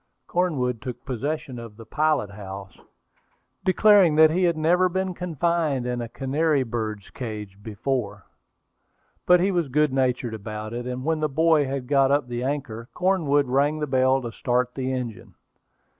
[0.25, 2.79] Cornwood took possession of the pilot house,
[3.63, 8.25] declaring that he had never been confined in a canary bird's cage before.
[9.27, 12.43] But he was good natured about it, and when the boy had got up the
[12.43, 15.35] anchor, Cornwood rang the bell to start the engine.